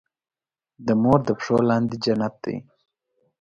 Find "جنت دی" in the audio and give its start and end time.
2.03-2.57